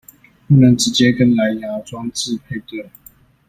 [0.47, 2.89] 不能直接跟藍芽裝置配對